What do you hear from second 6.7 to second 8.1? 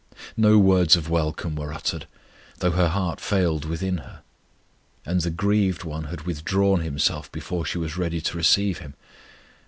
Himself before she was